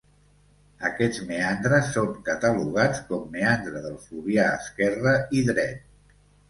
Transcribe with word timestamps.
Aquests 0.89 1.21
meandres 1.31 1.91
són 1.97 2.09
catalogats 2.31 3.05
com 3.13 3.29
Meandre 3.37 3.87
del 3.87 4.01
Fluvià 4.09 4.51
esquerra 4.59 5.19
i 5.41 5.49
dret. 5.55 6.23